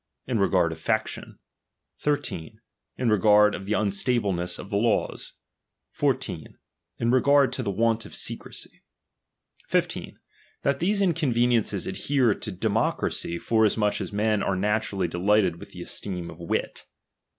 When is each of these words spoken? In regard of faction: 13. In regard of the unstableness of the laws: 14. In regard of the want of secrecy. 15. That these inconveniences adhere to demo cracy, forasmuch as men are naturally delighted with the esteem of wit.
In 0.25 0.39
regard 0.39 0.71
of 0.71 0.79
faction: 0.79 1.37
13. 1.99 2.59
In 2.97 3.09
regard 3.09 3.53
of 3.53 3.67
the 3.67 3.73
unstableness 3.73 4.57
of 4.57 4.71
the 4.71 4.75
laws: 4.77 5.33
14. 5.91 6.57
In 6.97 7.11
regard 7.11 7.59
of 7.59 7.65
the 7.65 7.69
want 7.69 8.07
of 8.07 8.15
secrecy. 8.15 8.81
15. 9.67 10.17
That 10.63 10.79
these 10.79 11.03
inconveniences 11.03 11.85
adhere 11.85 12.33
to 12.33 12.51
demo 12.51 12.89
cracy, 12.89 13.37
forasmuch 13.37 14.01
as 14.01 14.11
men 14.11 14.41
are 14.41 14.55
naturally 14.55 15.07
delighted 15.07 15.57
with 15.57 15.69
the 15.69 15.83
esteem 15.83 16.31
of 16.31 16.39
wit. 16.39 16.87